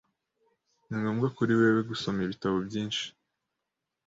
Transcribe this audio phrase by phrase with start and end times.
[0.87, 3.05] Ni ngombwa kuri wewe gusoma ibitabo byinshi.